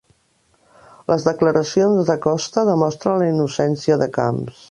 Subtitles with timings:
[1.11, 4.59] Les declaracions de Costa demostren la innocència de Camps